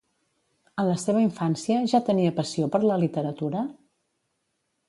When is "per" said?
2.77-2.83